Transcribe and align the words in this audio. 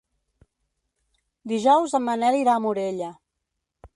Dijous 1.51 1.95
en 1.99 2.03
Manel 2.07 2.39
irà 2.39 2.57
a 2.61 2.65
Morella. 2.67 3.13